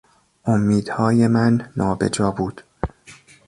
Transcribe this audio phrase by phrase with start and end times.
[0.45, 2.63] امیدهای من نابجا بود.